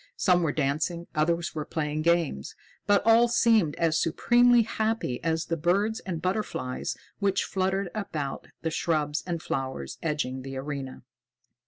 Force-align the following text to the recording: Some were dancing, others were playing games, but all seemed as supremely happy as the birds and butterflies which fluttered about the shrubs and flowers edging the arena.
Some 0.17 0.41
were 0.41 0.51
dancing, 0.51 1.05
others 1.13 1.53
were 1.53 1.63
playing 1.63 2.01
games, 2.01 2.55
but 2.87 3.03
all 3.05 3.27
seemed 3.27 3.75
as 3.75 3.99
supremely 4.01 4.63
happy 4.63 5.23
as 5.23 5.45
the 5.45 5.55
birds 5.55 5.99
and 5.99 6.19
butterflies 6.19 6.97
which 7.19 7.43
fluttered 7.43 7.91
about 7.93 8.47
the 8.63 8.71
shrubs 8.71 9.21
and 9.27 9.43
flowers 9.43 9.99
edging 10.01 10.41
the 10.41 10.57
arena. 10.57 11.03